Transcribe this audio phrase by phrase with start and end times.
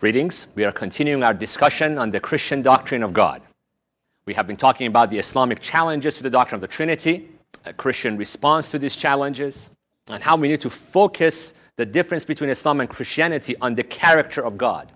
[0.00, 0.46] Greetings.
[0.54, 3.42] We are continuing our discussion on the Christian doctrine of God.
[4.24, 7.28] We have been talking about the Islamic challenges to the doctrine of the Trinity,
[7.66, 9.68] a Christian response to these challenges,
[10.08, 14.42] and how we need to focus the difference between Islam and Christianity on the character
[14.42, 14.90] of God.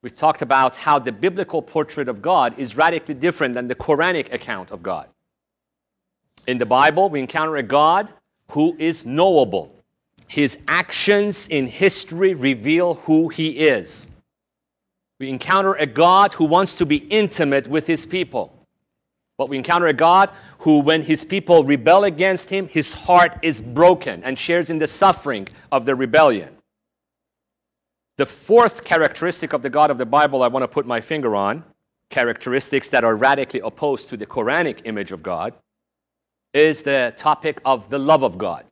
[0.00, 4.32] We've talked about how the biblical portrait of God is radically different than the Quranic
[4.32, 5.08] account of God.
[6.46, 8.12] In the Bible, we encounter a God
[8.52, 9.74] who is knowable,
[10.28, 14.06] his actions in history reveal who he is.
[15.18, 18.54] We encounter a God who wants to be intimate with his people.
[19.36, 23.62] But we encounter a God who, when his people rebel against him, his heart is
[23.62, 26.56] broken and shares in the suffering of the rebellion.
[28.16, 31.36] The fourth characteristic of the God of the Bible I want to put my finger
[31.36, 31.64] on,
[32.10, 35.54] characteristics that are radically opposed to the Quranic image of God,
[36.52, 38.64] is the topic of the love of God.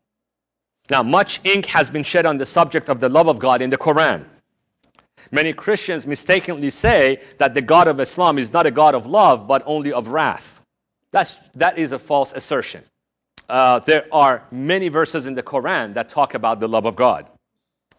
[0.91, 3.71] Now, much ink has been shed on the subject of the love of God in
[3.71, 4.25] the Quran.
[5.33, 9.49] Many Christians mistakenly say that the God of Islam is not a God of love,
[9.49, 10.63] but only of wrath.
[11.11, 12.85] That's, that is a false assertion.
[13.49, 17.29] Uh, there are many verses in the Quran that talk about the love of God.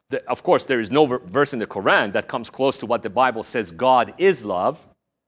[0.09, 3.03] The, of course, there is no verse in the Quran that comes close to what
[3.03, 4.88] the Bible says God is love,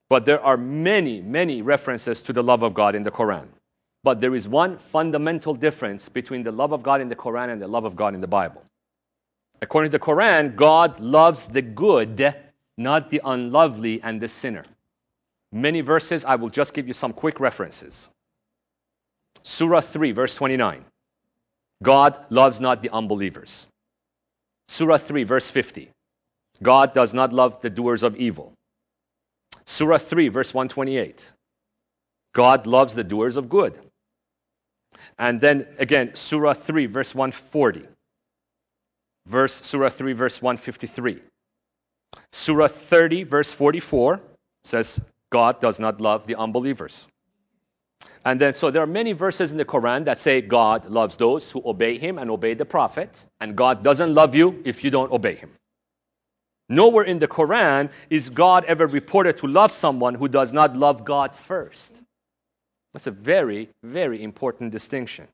[0.09, 3.47] but there are many, many references to the love of God in the Quran.
[4.03, 7.61] But there is one fundamental difference between the love of God in the Quran and
[7.61, 8.64] the love of God in the Bible.
[9.61, 12.33] According to the Quran, God loves the good,
[12.77, 14.64] not the unlovely and the sinner.
[15.52, 18.09] Many verses, I will just give you some quick references.
[19.44, 20.86] Surah 3, verse 29.
[21.81, 23.67] God loves not the unbelievers.
[24.67, 25.89] Surah 3, verse 50.
[26.61, 28.53] God does not love the doers of evil.
[29.66, 31.33] Surah 3, verse 128.
[32.33, 33.80] God loves the doers of good.
[35.17, 37.86] And then again, Surah 3, verse 140.
[39.25, 41.19] Verse, Surah 3, verse 153.
[42.31, 44.22] Surah 30, verse 44
[44.64, 47.08] says, God does not love the unbelievers.
[48.26, 51.52] And then, so there are many verses in the Quran that say God loves those
[51.52, 55.11] who obey Him and obey the Prophet, and God doesn't love you if you don't
[55.11, 55.52] obey Him.
[56.67, 61.04] Nowhere in the Quran is God ever reported to love someone who does not love
[61.04, 62.02] God first.
[62.94, 65.27] That's a very, very important distinction.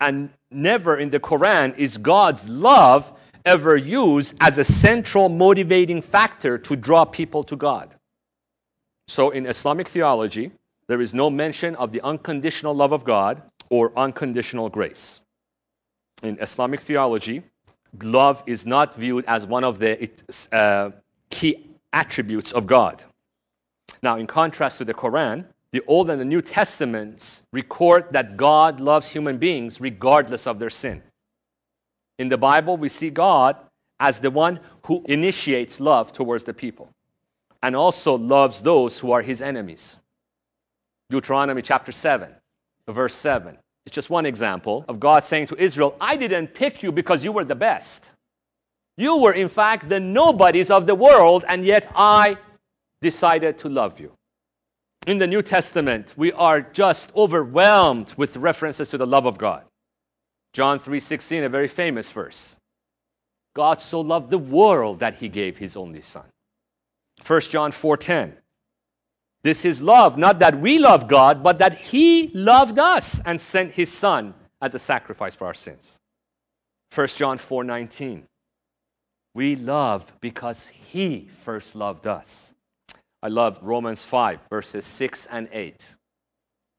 [0.00, 3.12] And never in the Quran is God's love
[3.44, 7.94] ever used as a central motivating factor to draw people to God.
[9.08, 10.50] So in Islamic theology,
[10.86, 15.20] there is no mention of the unconditional love of God or unconditional grace.
[16.22, 17.42] In Islamic theology,
[18.02, 20.10] love is not viewed as one of the
[20.52, 20.90] uh,
[21.30, 23.04] key attributes of God.
[24.02, 28.80] Now, in contrast to the Quran, the Old and the New Testaments record that God
[28.80, 31.02] loves human beings regardless of their sin.
[32.18, 33.56] In the Bible, we see God
[34.00, 36.88] as the one who initiates love towards the people
[37.62, 39.98] and also loves those who are his enemies.
[41.10, 42.30] Deuteronomy chapter 7,
[42.88, 43.58] verse 7.
[43.84, 47.32] It's just one example of God saying to Israel, I didn't pick you because you
[47.32, 48.10] were the best.
[48.96, 52.36] You were, in fact, the nobodies of the world, and yet I
[53.00, 54.12] decided to love you
[55.06, 59.64] in the New Testament, we are just overwhelmed with references to the love of God.
[60.52, 62.56] John 3:16, a very famous verse.
[63.54, 66.26] God so loved the world that he gave his only son.
[67.22, 68.36] 1 John 4:10.
[69.42, 73.72] This is love, not that we love God, but that he loved us and sent
[73.72, 75.96] his son as a sacrifice for our sins.
[76.90, 78.26] 1 John 4:19.
[79.34, 82.52] We love because he first loved us.
[83.22, 85.94] I love Romans 5, verses 6 and 8.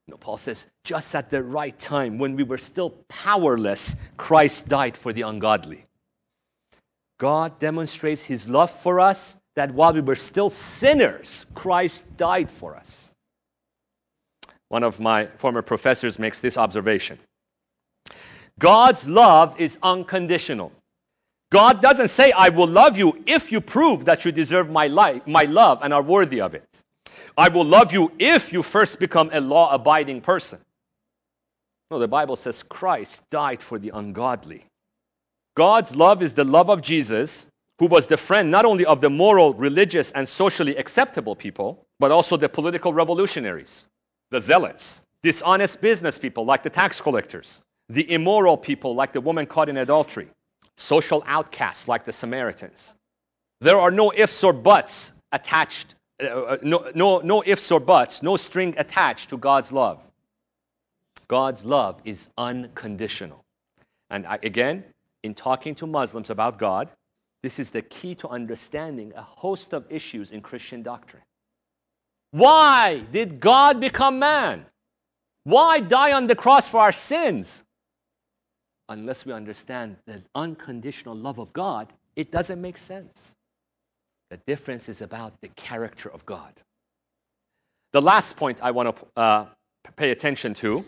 [0.08, 4.70] You know, Paul says, just at the right time, when we were still powerless, Christ
[4.70, 5.86] died for the ungodly.
[7.20, 12.76] God demonstrates his love for us that while we were still sinners, Christ died for
[12.76, 13.12] us.
[14.70, 17.20] One of my former professors makes this observation
[18.58, 20.72] God's love is unconditional.
[21.52, 25.26] God doesn't say, I will love you if you prove that you deserve my, life,
[25.26, 26.68] my love and are worthy of it.
[27.38, 30.60] I will love you if you first become a law abiding person.
[31.90, 34.66] No, the Bible says Christ died for the ungodly.
[35.56, 37.48] God's love is the love of Jesus,
[37.80, 42.12] who was the friend not only of the moral, religious, and socially acceptable people, but
[42.12, 43.88] also the political revolutionaries,
[44.30, 49.48] the zealots, dishonest business people like the tax collectors, the immoral people like the woman
[49.48, 50.30] caught in adultery,
[50.80, 52.96] social outcasts like the Samaritans.
[53.62, 58.24] There are no ifs or buts attached, uh, uh, no, no, no ifs or buts,
[58.24, 60.00] no string attached to God's love.
[61.28, 63.44] God's love is unconditional.
[64.10, 64.86] And I, again,
[65.22, 66.90] in talking to Muslims about God,
[67.42, 71.24] This is the key to understanding a host of issues in Christian doctrine.
[72.32, 74.66] Why did God become man?
[75.46, 77.64] Why die on the cross for our sins?
[78.90, 83.36] Unless we understand the unconditional love of God, it doesn't make sense.
[84.32, 86.54] The difference is about the character of God.
[87.92, 89.46] The last point I want to uh,
[89.96, 90.84] pay attention to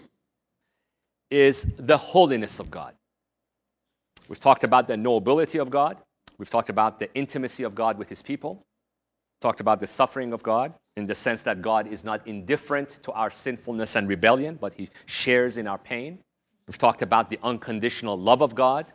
[1.30, 2.94] is the holiness of God.
[4.28, 5.98] We've talked about the nobility of God.
[6.38, 8.66] We've talked about the intimacy of God with his people.
[9.42, 13.12] Talked about the suffering of God in the sense that God is not indifferent to
[13.12, 16.20] our sinfulness and rebellion, but he shares in our pain.
[16.68, 18.86] We've talked about the unconditional love of God.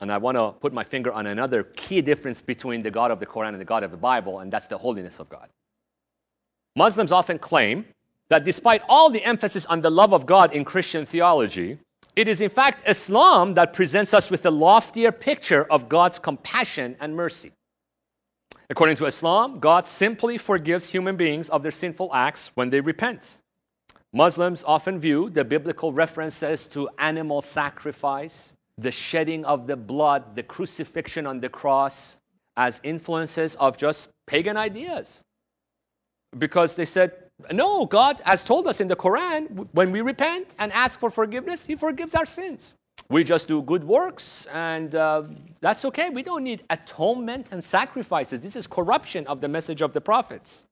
[0.00, 3.18] And I want to put my finger on another key difference between the God of
[3.18, 5.48] the Quran and the God of the Bible, and that's the holiness of God.
[6.76, 7.84] Muslims often claim
[8.28, 11.78] that despite all the emphasis on the love of God in Christian theology,
[12.14, 16.96] it is in fact Islam that presents us with a loftier picture of God's compassion
[17.00, 17.52] and mercy.
[18.70, 23.38] According to Islam, God simply forgives human beings of their sinful acts when they repent.
[24.18, 30.42] Muslims often view the biblical references to animal sacrifice, the shedding of the blood, the
[30.42, 32.18] crucifixion on the cross,
[32.56, 35.22] as influences of just pagan ideas.
[36.36, 37.12] Because they said,
[37.52, 41.64] no, God has told us in the Quran when we repent and ask for forgiveness,
[41.64, 42.74] He forgives our sins.
[43.08, 45.22] We just do good works, and uh,
[45.60, 46.10] that's okay.
[46.10, 48.40] We don't need atonement and sacrifices.
[48.40, 50.66] This is corruption of the message of the prophets.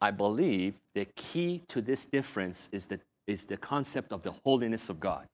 [0.00, 4.88] I believe the key to this difference is the, is the concept of the holiness
[4.88, 5.26] of God.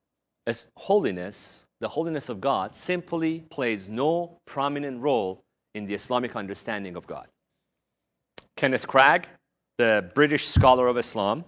[0.47, 5.43] As holiness, the holiness of God, simply plays no prominent role
[5.75, 7.26] in the Islamic understanding of God.
[8.56, 9.26] Kenneth Cragg,
[9.76, 11.44] the British scholar of Islam,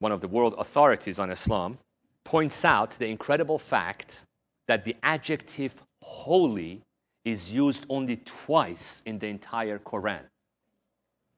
[0.00, 1.78] one of the world authorities on Islam,
[2.24, 4.22] points out the incredible fact
[4.66, 6.82] that the adjective holy
[7.24, 10.22] is used only twice in the entire Quran.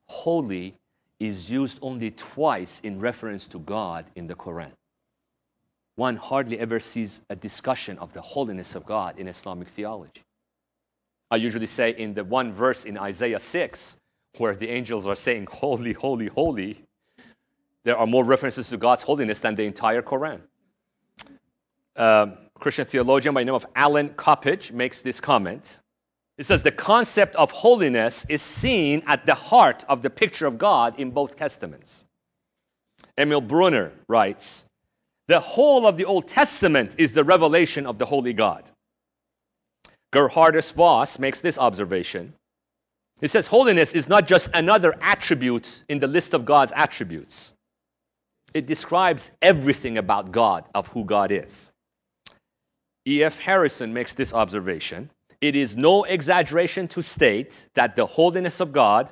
[0.08, 0.74] Holy
[1.20, 4.72] is used only twice in reference to God in the Quran.
[5.96, 10.22] One hardly ever sees a discussion of the holiness of God in Islamic theology.
[11.30, 13.98] I usually say in the one verse in Isaiah 6,
[14.38, 16.82] where the angels are saying, Holy, holy, holy,
[17.84, 20.40] there are more references to God's holiness than the entire Quran.
[21.96, 25.80] Um, Christian theologian by the name of Allan Coppedge makes this comment.
[26.40, 30.56] It says the concept of holiness is seen at the heart of the picture of
[30.56, 32.06] God in both testaments.
[33.18, 34.64] Emil Brunner writes,
[35.28, 38.64] the whole of the Old Testament is the revelation of the Holy God.
[40.14, 42.32] Geerhardus Vos makes this observation.
[43.20, 47.52] He says, Holiness is not just another attribute in the list of God's attributes,
[48.54, 51.70] it describes everything about God, of who God is.
[53.06, 53.40] E.F.
[53.40, 55.10] Harrison makes this observation.
[55.40, 59.10] It is no exaggeration to state that the holiness of God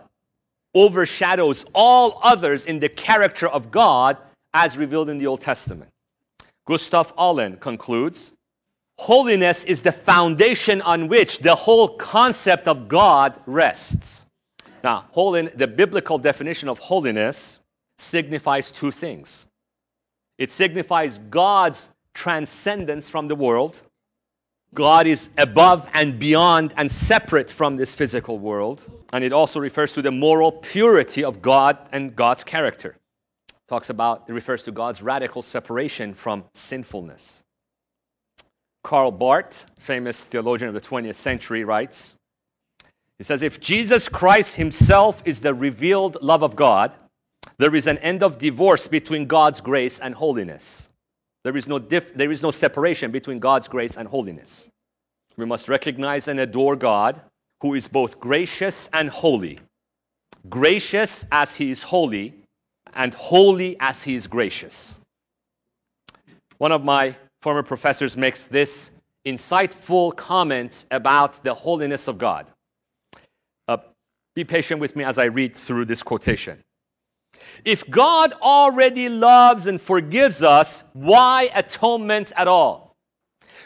[0.74, 4.18] overshadows all others in the character of God
[4.52, 5.90] as revealed in the Old Testament.
[6.66, 8.32] Gustav Aulén concludes
[8.98, 14.26] Holiness is the foundation on which the whole concept of God rests.
[14.82, 17.60] Now, holy, the biblical definition of holiness
[17.96, 19.46] signifies two things
[20.36, 23.82] it signifies God's transcendence from the world.
[24.74, 28.84] God is above and beyond and separate from this physical world.
[29.12, 32.96] And it also refers to the moral purity of God and God's character.
[33.66, 37.42] Talks about, it refers to God's radical separation from sinfulness.
[38.84, 42.14] Karl Barth, famous theologian of the 20th century, writes
[43.18, 46.92] He says, If Jesus Christ himself is the revealed love of God,
[47.58, 50.87] there is an end of divorce between God's grace and holiness.
[51.44, 54.68] There is no, dif- there is no separation between God's grace and holiness.
[55.36, 57.20] We must recognize and adore God,
[57.60, 59.60] who is both gracious and holy.
[60.48, 62.34] Gracious as he is holy,
[62.94, 64.98] and holy as he is gracious.
[66.58, 68.90] One of my former professors makes this
[69.24, 72.46] insightful comment about the holiness of God.
[73.68, 73.78] Uh,
[74.34, 76.62] be patient with me as I read through this quotation.
[77.64, 82.94] If God already loves and forgives us, why atonement at all?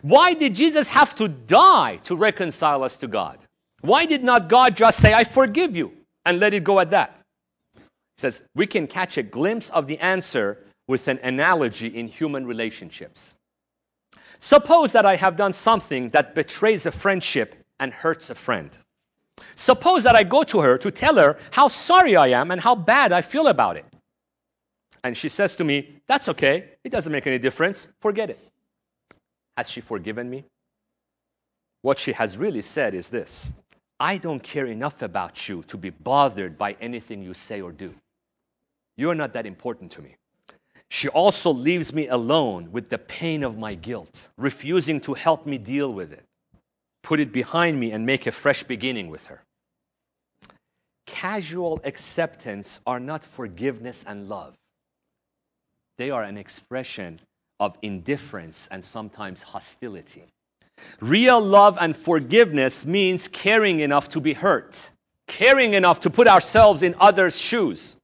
[0.02, 3.38] Why did Jesus have to die to reconcile us to God?
[3.82, 5.92] Why did not God just say, I forgive you,
[6.24, 7.20] and let it go at that?
[7.74, 7.80] He
[8.18, 13.34] says, we can catch a glimpse of the answer with an analogy in human relationships.
[14.40, 18.76] Suppose that I have done something that betrays a friendship and hurts a friend.
[19.54, 22.74] Suppose that I go to her to tell her how sorry I am and how
[22.74, 23.84] bad I feel about it.
[25.04, 26.70] And she says to me, That's okay.
[26.84, 27.88] It doesn't make any difference.
[28.00, 28.38] Forget it.
[29.56, 30.44] Has she forgiven me?
[31.82, 33.52] what she has really said is this
[34.00, 37.94] I don't care enough about you to be bothered by anything you say or do.
[38.96, 40.16] You're not that important to me.
[40.88, 45.56] She also leaves me alone with the pain of my guilt, refusing to help me
[45.56, 46.24] deal with it,
[47.02, 49.42] put it behind me, and make a fresh beginning with her.
[51.06, 54.54] Casual acceptance are not forgiveness and love,
[55.98, 57.20] they are an expression
[57.60, 60.24] of indifference and sometimes hostility.
[61.00, 64.90] Real love and forgiveness means caring enough to be hurt,
[65.26, 67.96] caring enough to put ourselves in others' shoes,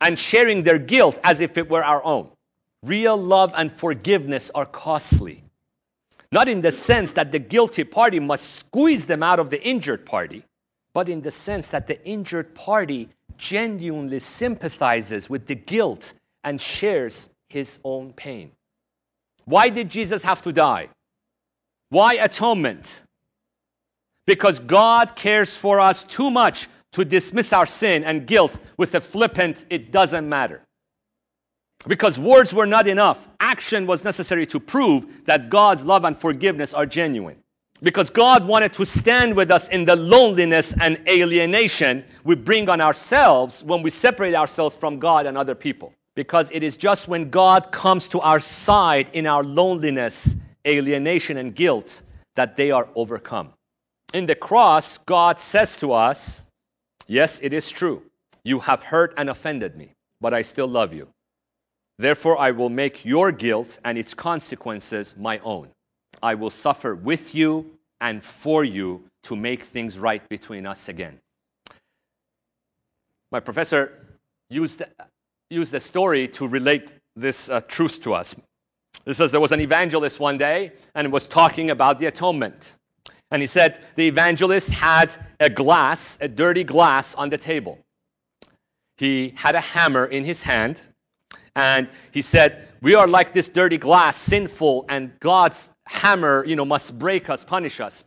[0.00, 2.30] and sharing their guilt as if it were our own.
[2.82, 5.44] Real love and forgiveness are costly.
[6.32, 10.06] Not in the sense that the guilty party must squeeze them out of the injured
[10.06, 10.44] party,
[10.92, 17.28] but in the sense that the injured party genuinely sympathizes with the guilt and shares
[17.48, 18.52] his own pain.
[19.44, 20.88] Why did Jesus have to die?
[21.88, 23.02] Why atonement?
[24.26, 29.00] Because God cares for us too much to dismiss our sin and guilt with a
[29.00, 30.62] flippant, it doesn't matter.
[31.86, 36.74] Because words were not enough, action was necessary to prove that God's love and forgiveness
[36.74, 37.38] are genuine.
[37.82, 42.80] Because God wanted to stand with us in the loneliness and alienation we bring on
[42.80, 45.94] ourselves when we separate ourselves from God and other people.
[46.14, 50.34] Because it is just when God comes to our side in our loneliness
[50.66, 52.02] alienation, and guilt
[52.36, 53.52] that they are overcome.
[54.12, 56.42] In the cross, God says to us,
[57.06, 58.02] Yes, it is true.
[58.44, 61.08] You have hurt and offended me, but I still love you.
[62.00, 65.68] Therefore, I will make your guilt and its consequences my own.
[66.22, 71.18] I will suffer with you and for you to make things right between us again.
[73.30, 74.16] My professor
[74.48, 74.82] used,
[75.50, 78.34] used the story to relate this uh, truth to us.
[79.04, 82.76] It says there was an evangelist one day and was talking about the atonement.
[83.30, 87.78] And he said the evangelist had a glass, a dirty glass on the table.
[88.96, 90.80] He had a hammer in his hand
[91.60, 96.64] and he said, We are like this dirty glass, sinful, and God's hammer, you know,
[96.64, 98.02] must break us, punish us.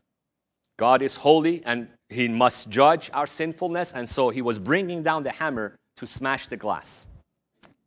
[0.79, 3.93] God is holy and he must judge our sinfulness.
[3.93, 7.05] And so he was bringing down the hammer to smash the glass.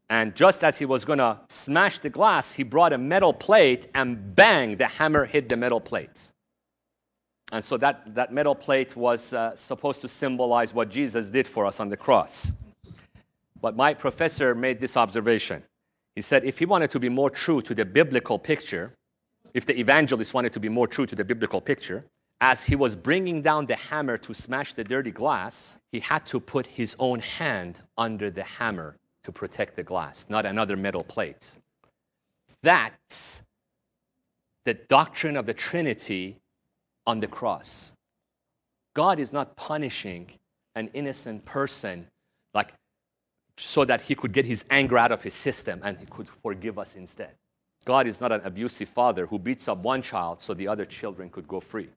[0.09, 3.89] And just as he was going to smash the glass, he brought a metal plate
[3.93, 6.31] and bang, the hammer hit the metal plate.
[7.51, 11.67] And so that, that metal plate was uh, supposed to symbolize what Jesus did for
[11.67, 12.53] us on the cross.
[13.67, 15.61] But my professor made this observation.
[16.15, 18.95] He said if he wanted to be more true to the biblical picture,
[19.55, 22.05] if the evangelist wanted to be more true to the biblical picture,
[22.41, 26.39] as he was bringing down the hammer to smash the dirty glass, he had to
[26.39, 31.51] put his own hand under the hammer to protect the glass, not another metal plate.
[32.63, 33.43] That's
[34.65, 36.39] the doctrine of the Trinity
[37.05, 37.95] on the cross.
[38.95, 40.31] God is not punishing
[40.77, 42.07] an innocent person
[43.59, 46.79] so that he could get his anger out of his system and he could forgive
[46.79, 47.31] us instead.
[47.85, 51.31] God is not an abusive father who beats up one child so the other children
[51.31, 51.89] could go free.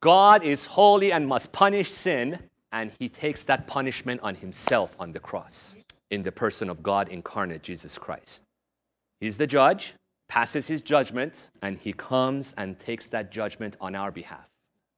[0.00, 2.38] God is holy and must punish sin,
[2.70, 5.76] and he takes that punishment on himself on the cross
[6.10, 8.44] in the person of God incarnate, Jesus Christ.
[9.20, 9.94] He's the judge,
[10.28, 14.48] passes his judgment, and he comes and takes that judgment on our behalf.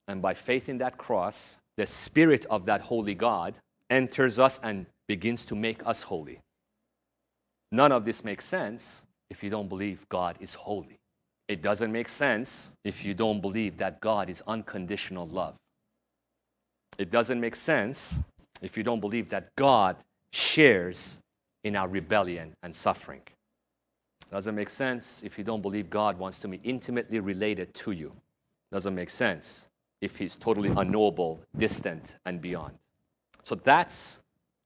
[0.08, 3.54] And by faith in that cross, the Spirit of that holy God
[3.88, 6.38] enters us and begins to make us holy.
[7.72, 11.00] None of this makes sense if you don't believe God is holy.
[11.48, 15.56] It doesn't make sense if you don't believe that God is unconditional love.
[16.96, 18.20] It doesn't make sense
[18.62, 19.96] if you don't believe that God
[20.32, 21.18] shares
[21.64, 23.22] in our rebellion and suffering.
[24.30, 28.12] Doesn't make sense if you don't believe God wants to be intimately related to you.
[28.70, 29.68] Doesn't make sense
[30.00, 32.78] if He's totally unknowable, distant, and beyond.
[33.42, 34.20] So that's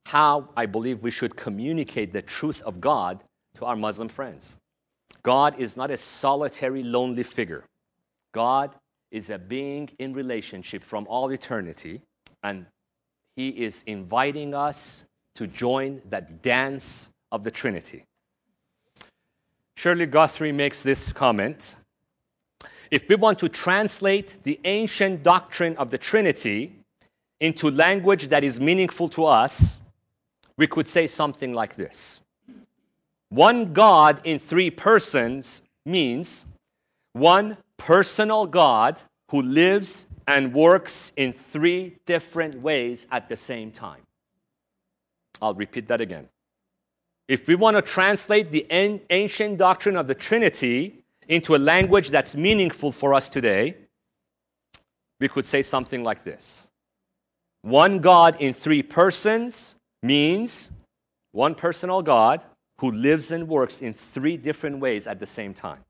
[0.06, 3.20] how I believe we should communicate the truth of God
[3.56, 4.56] to our Muslim friends.
[5.22, 7.64] God is not a solitary, lonely figure.
[8.32, 8.74] God
[9.10, 12.02] is a being in relationship from all eternity,
[12.42, 12.66] and
[13.36, 15.04] He is inviting us
[15.36, 18.04] to join that dance of the Trinity.
[19.76, 21.76] Shirley Guthrie makes this comment
[22.90, 26.76] If we want to translate the ancient doctrine of the Trinity
[27.40, 29.80] into language that is meaningful to us,
[30.56, 32.20] we could say something like this
[33.28, 36.46] One God in three persons means
[37.12, 44.00] one personal God who lives and works in three different ways at the same time.
[45.42, 46.28] I'll repeat that again.
[47.28, 48.66] If we want to translate the
[49.10, 53.76] ancient doctrine of the Trinity into a language that's meaningful for us today,
[55.20, 56.68] we could say something like this
[57.62, 60.70] One God in three persons means
[61.32, 62.42] one personal God
[62.78, 65.80] who lives and works in three different ways at the same time.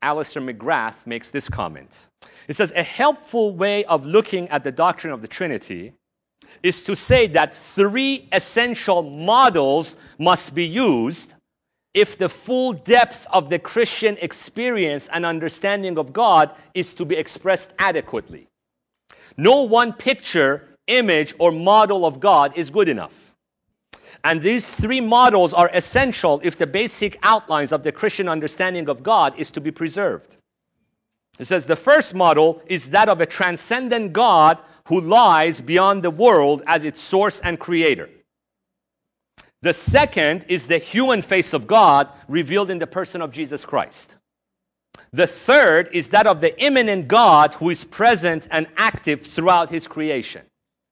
[0.00, 2.06] Alister McGrath makes this comment.
[2.48, 5.92] It says, A helpful way of looking at the doctrine of the Trinity
[6.62, 11.34] is to say that three essential models must be used
[11.94, 17.16] if the full depth of the Christian experience and understanding of God is to be
[17.16, 18.48] expressed adequately.
[19.36, 23.34] No one picture, image, or model of God is good enough.
[24.24, 29.02] And these three models are essential if the basic outlines of the Christian understanding of
[29.02, 30.36] God is to be preserved.
[31.38, 36.10] It says the first model is that of a transcendent God who lies beyond the
[36.10, 38.08] world as its source and creator.
[39.62, 44.16] The second is the human face of God revealed in the person of Jesus Christ.
[45.12, 49.86] The third is that of the immanent God who is present and active throughout his
[49.86, 50.42] creation.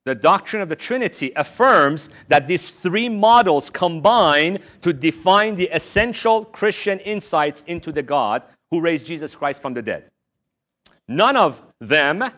[0.07, 6.47] The doctrine of the Trinity affirms that these three models combine to define the essential
[6.47, 10.11] Christian insights into the God who raised Jesus Christ from the dead.
[11.07, 12.31] None of them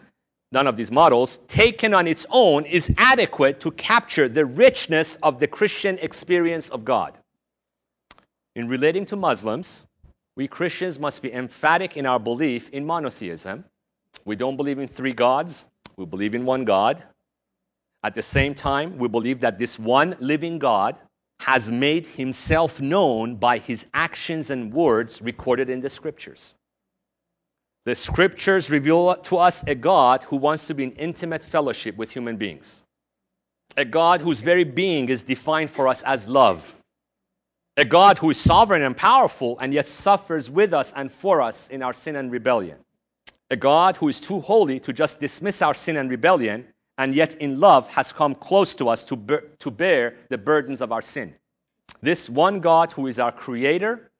[0.52, 5.40] none of these models, taken on its own, is adequate to capture the richness of
[5.40, 7.14] the Christian experience of God.
[8.54, 9.84] In relating to Muslims,
[10.36, 13.64] we Christians must be emphatic in our belief in monotheism.
[14.26, 15.64] We don't believe in three gods,
[15.96, 17.02] we believe in one God.
[18.04, 20.96] At the same time, we believe that this one living God
[21.40, 26.54] has made himself known by his actions and words recorded in the scriptures.
[27.84, 32.12] The scriptures reveal to us a God who wants to be in intimate fellowship with
[32.12, 32.84] human beings,
[33.76, 36.76] a God whose very being is defined for us as love,
[37.76, 41.68] a God who is sovereign and powerful and yet suffers with us and for us
[41.68, 42.78] in our sin and rebellion,
[43.50, 46.68] a God who is too holy to just dismiss our sin and rebellion
[46.98, 50.80] and yet in love has come close to us to, be- to bear the burdens
[50.80, 51.34] of our sin.
[52.00, 54.10] This one God who is our creator,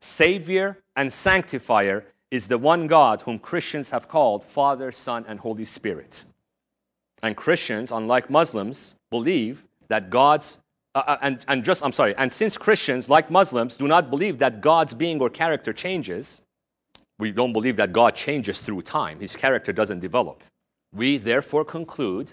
[0.00, 5.64] savior, and sanctifier is the one God whom Christians have called Father, Son, and Holy
[5.64, 6.24] Spirit.
[7.22, 10.58] And Christians, unlike Muslims, believe that God's,
[10.94, 14.38] uh, uh, and, and just, I'm sorry, and since Christians, like Muslims, do not believe
[14.38, 16.42] that God's being or character changes,
[17.18, 19.20] we don't believe that God changes through time.
[19.20, 20.42] His character doesn't develop.
[20.94, 22.30] We therefore conclude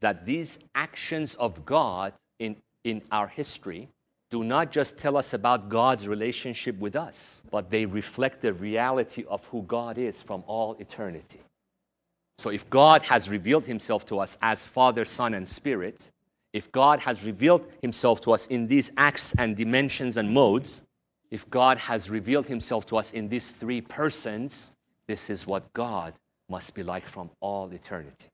[0.00, 3.88] that these actions of God in, in our history
[4.30, 9.24] do not just tell us about God's relationship with us, but they reflect the reality
[9.28, 11.40] of who God is from all eternity.
[12.38, 16.10] So, if God has revealed himself to us as Father, Son, and Spirit,
[16.52, 20.84] if God has revealed himself to us in these acts and dimensions and modes,
[21.30, 24.70] if God has revealed himself to us in these three persons,
[25.06, 26.14] this is what God
[26.50, 28.28] must be like from all eternity.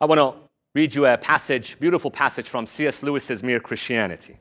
[0.00, 0.34] I want to
[0.74, 3.02] read you a passage, beautiful passage from C.S.
[3.02, 4.36] Lewis's Mere Christianity.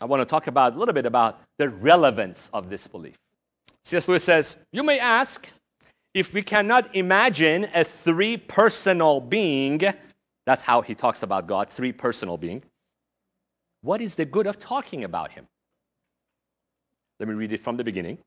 [0.00, 3.16] I want to talk about a little bit about the relevance of this belief.
[3.84, 4.06] C.S.
[4.06, 5.48] Lewis says, You may ask
[6.14, 9.80] if we cannot imagine a three personal being,
[10.46, 12.62] that's how he talks about God, three personal being.
[13.82, 15.46] What is the good of talking about him?
[17.18, 18.18] Let me read it from the beginning.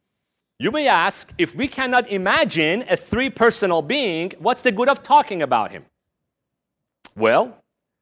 [0.64, 5.04] You may ask if we cannot imagine a three personal being, what's the good of
[5.04, 5.86] talking about him?
[7.16, 7.58] Well,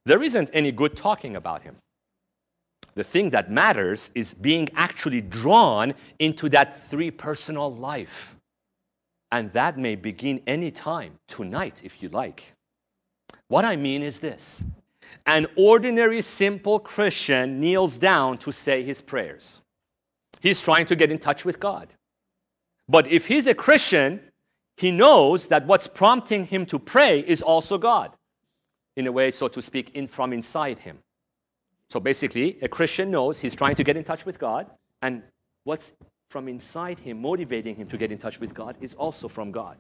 [0.06, 1.76] there isn't any good talking about him
[2.96, 8.36] the thing that matters is being actually drawn into that three personal life.
[9.32, 12.54] And that may begin anytime, tonight, if you like.
[13.48, 14.64] What I mean is this
[15.26, 19.62] an ordinary, simple Christian kneels down to say his prayers.
[20.42, 21.88] He's trying to get in touch with God.
[22.92, 24.20] But if he's a Christian,
[24.76, 28.12] he knows that what's prompting him to pray is also God,
[28.98, 31.00] in a way, so to speak, in, from inside him.
[31.90, 34.70] So basically, a Christian knows he's trying to get in touch with God,
[35.02, 35.24] and
[35.64, 35.94] what's
[36.30, 39.78] from inside him, motivating him to get in touch with God, is also from God.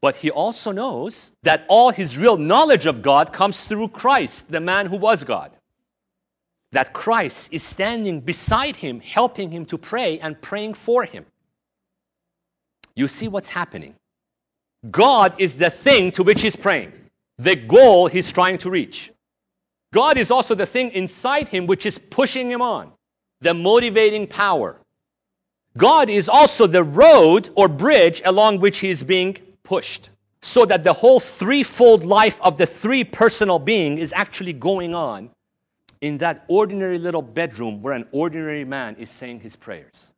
[0.00, 4.60] But he also knows that all his real knowledge of God comes through Christ, the
[4.60, 5.52] man who was God.
[6.72, 11.26] That Christ is standing beside him, helping him to pray and praying for him.
[12.96, 13.94] You see what's happening.
[14.90, 16.92] God is the thing to which he's praying,
[17.38, 19.10] the goal he's trying to reach.
[19.92, 22.92] God is also the thing inside him which is pushing him on,
[23.40, 24.76] the motivating power.
[25.76, 30.10] God is also the road or bridge along which he is being pushed,
[30.42, 35.30] so that the whole threefold life of the three personal being is actually going on
[36.00, 40.12] in that ordinary little bedroom where an ordinary man is saying his prayers.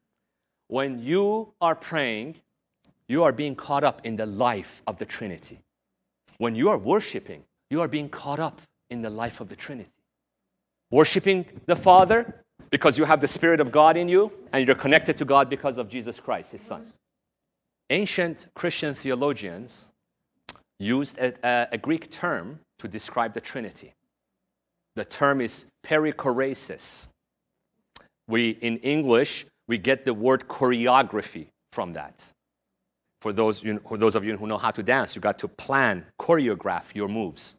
[0.69, 2.37] When you are praying,
[3.09, 5.61] you are being caught up in the life of the Trinity.
[6.39, 9.91] When you are worshiping, you are being caught up in the life of the Trinity.
[10.91, 15.17] Worshiping the Father because you have the Spirit of God in you and you're connected
[15.19, 16.85] to God because of Jesus Christ, His Son.
[17.91, 19.91] Ancient Christian theologians
[20.79, 23.95] used a, a, a Greek term to describe the Trinity.
[24.97, 27.07] The term is perichoresis.
[28.29, 32.25] We, in English, we get the word choreography from that.
[33.21, 35.49] For those, you, for those of you who know how to dance, you got to
[35.49, 37.57] plan, choreograph your moves.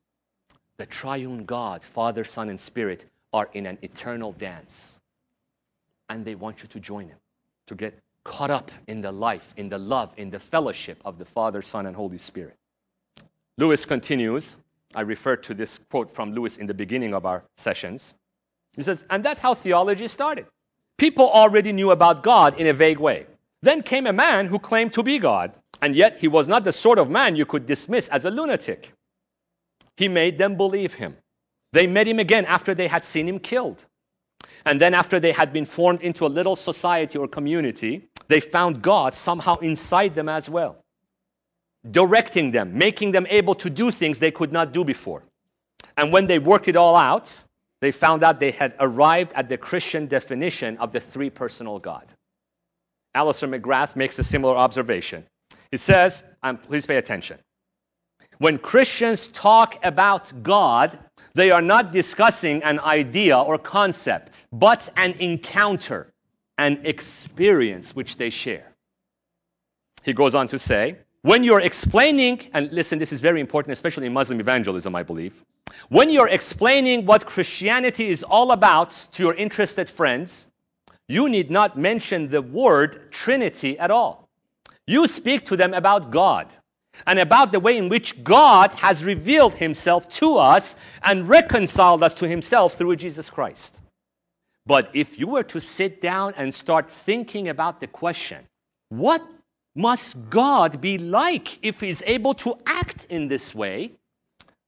[0.77, 4.99] The triune God, Father, Son, and Spirit, are in an eternal dance.
[6.09, 7.17] And they want you to join them,
[7.67, 11.25] to get caught up in the life, in the love, in the fellowship of the
[11.25, 12.55] Father, Son, and Holy Spirit.
[13.57, 14.57] Lewis continues.
[14.93, 18.15] I referred to this quote from Lewis in the beginning of our sessions.
[18.75, 20.45] He says, and that's how theology started.
[20.97, 23.25] People already knew about God in a vague way.
[23.61, 26.71] Then came a man who claimed to be God, and yet he was not the
[26.71, 28.93] sort of man you could dismiss as a lunatic.
[29.95, 31.17] He made them believe him.
[31.73, 33.85] They met him again after they had seen him killed.
[34.65, 38.81] And then, after they had been formed into a little society or community, they found
[38.81, 40.83] God somehow inside them as well
[41.91, 45.23] directing them, making them able to do things they could not do before.
[45.95, 47.41] And when they worked it all out,
[47.81, 52.05] they found out they had arrived at the Christian definition of the three personal God.
[53.17, 55.25] Alister McGrath makes a similar observation.
[55.71, 57.39] He says, and please pay attention,
[58.37, 60.99] when Christians talk about God,
[61.33, 66.13] they are not discussing an idea or concept, but an encounter,
[66.59, 68.75] an experience which they share.
[70.03, 74.05] He goes on to say, when you're explaining, and listen, this is very important, especially
[74.05, 75.33] in Muslim evangelism, I believe.
[75.89, 80.47] When you're explaining what Christianity is all about to your interested friends,
[81.07, 84.27] you need not mention the word Trinity at all.
[84.85, 86.47] You speak to them about God
[87.05, 92.13] and about the way in which God has revealed himself to us and reconciled us
[92.15, 93.79] to himself through Jesus Christ.
[94.65, 98.47] But if you were to sit down and start thinking about the question,
[98.89, 99.21] what
[99.75, 103.91] must God be like if he's able to act in this way?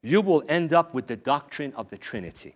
[0.04, 2.56] You will end up with the doctrine of the Trinity.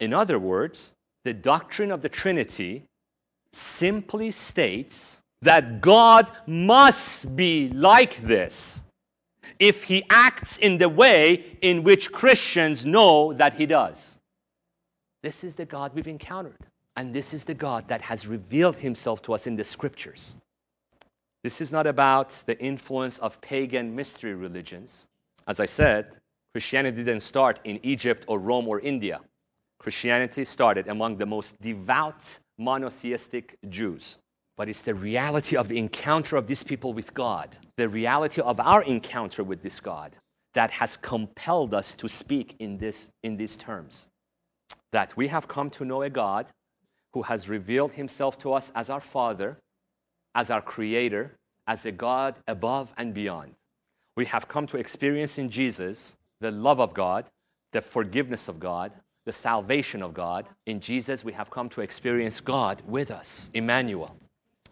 [0.00, 0.93] In other words,
[1.24, 2.84] the doctrine of the Trinity
[3.52, 8.82] simply states that God must be like this
[9.58, 14.18] if he acts in the way in which Christians know that he does.
[15.22, 16.58] This is the God we've encountered,
[16.96, 20.36] and this is the God that has revealed himself to us in the scriptures.
[21.42, 25.06] This is not about the influence of pagan mystery religions.
[25.46, 26.16] As I said,
[26.52, 29.20] Christianity didn't start in Egypt or Rome or India.
[29.78, 34.18] Christianity started among the most devout monotheistic Jews.
[34.56, 38.60] But it's the reality of the encounter of these people with God, the reality of
[38.60, 40.16] our encounter with this God,
[40.54, 44.08] that has compelled us to speak in, this, in these terms.
[44.92, 46.46] That we have come to know a God
[47.12, 49.58] who has revealed himself to us as our Father,
[50.34, 51.32] as our Creator,
[51.66, 53.54] as a God above and beyond.
[54.16, 57.24] We have come to experience in Jesus the love of God,
[57.72, 58.92] the forgiveness of God,
[59.26, 60.46] the salvation of God.
[60.66, 64.14] In Jesus, we have come to experience God with us, Emmanuel.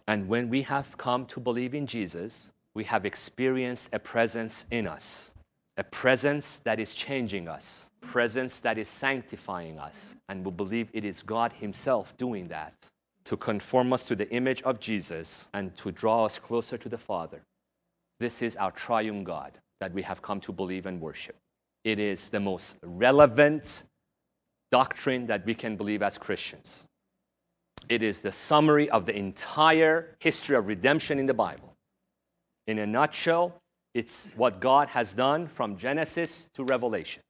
[0.09, 4.87] And when we have come to believe in Jesus, we have experienced a presence in
[4.87, 5.31] us,
[5.77, 10.15] a presence that is changing us, presence that is sanctifying us.
[10.29, 12.75] And we believe it is God Himself doing that
[13.25, 16.99] to conform us to the image of Jesus and to draw us closer to the
[16.99, 17.43] Father.
[18.19, 21.37] This is our triune God that we have come to believe and worship.
[21.85, 23.85] It is the most relevant
[24.73, 26.87] doctrine that we can believe as Christians.
[27.89, 31.77] It is the summary of the entire history of redemption in the Bible.
[32.67, 33.61] In a nutshell,
[33.95, 37.23] it's what God has done from Genesis to Revelation.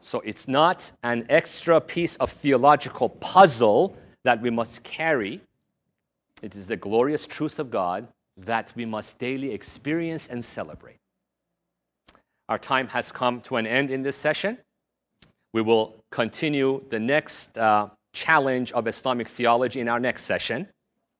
[0.00, 5.40] So it's not an extra piece of theological puzzle that we must carry.
[6.42, 10.98] It is the glorious truth of God that we must daily experience and celebrate.
[12.48, 14.58] Our time has come to an end in this session.
[15.52, 20.68] We will continue the next uh, challenge of Islamic theology in our next session.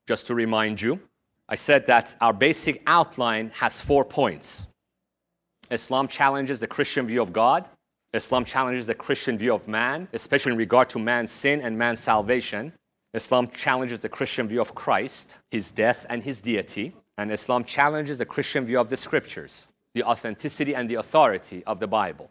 [0.07, 0.99] Just to remind you,
[1.47, 4.67] I said that our basic outline has four points
[5.71, 7.65] Islam challenges the Christian view of God,
[8.13, 11.99] Islam challenges the Christian view of man, especially in regard to man's sin and man's
[11.99, 12.71] salvation.
[13.13, 16.93] Islam challenges the Christian view of Christ, his death, and his deity.
[17.17, 21.79] And Islam challenges the Christian view of the scriptures, the authenticity and the authority of
[21.79, 22.29] the Bible.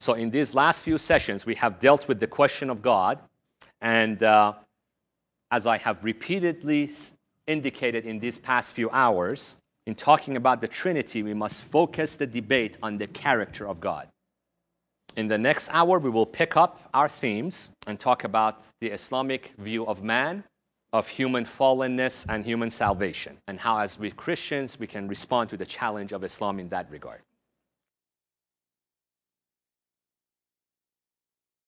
[0.00, 3.18] So, in these last few sessions, we have dealt with the question of God.
[3.82, 4.54] And uh,
[5.50, 6.90] as I have repeatedly
[7.46, 12.26] indicated in these past few hours, in talking about the Trinity, we must focus the
[12.26, 14.08] debate on the character of God.
[15.16, 19.52] In the next hour, we will pick up our themes and talk about the Islamic
[19.58, 20.44] view of man,
[20.92, 25.56] of human fallenness, and human salvation, and how, as we Christians, we can respond to
[25.56, 27.20] the challenge of Islam in that regard.